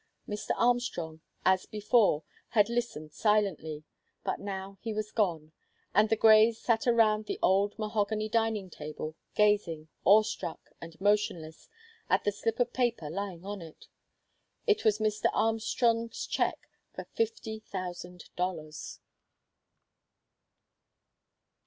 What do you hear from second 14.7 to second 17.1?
was Mr. Armstrong's check for